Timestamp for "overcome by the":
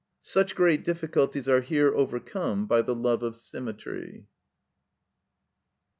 1.93-2.95